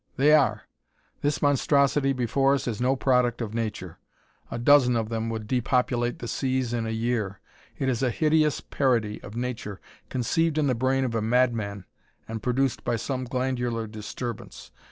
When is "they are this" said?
0.17-1.43